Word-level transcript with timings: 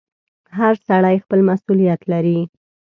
•هر 0.57 0.73
سړی 0.87 1.15
خپل 1.23 1.39
مسؤلیت 1.49 2.01
لري. 2.11 2.39